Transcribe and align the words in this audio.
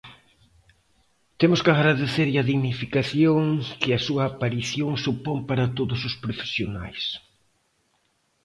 Temos 1.39 1.59
que 1.63 1.71
agradecerlle 1.73 2.39
a 2.41 2.47
dignificación 2.51 3.41
que 3.81 3.89
a 3.93 4.03
súa 4.07 4.23
aparición 4.31 4.91
supón 5.05 5.37
para 5.49 5.71
todos 5.77 5.99
os 6.09 6.13
profesionais. 6.23 7.03